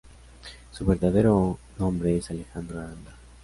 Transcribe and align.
Su 0.71 0.83
verdadero 0.87 1.59
nombre 1.77 2.17
es 2.17 2.31
Alejandro 2.31 2.79
Aranda. 2.79 3.11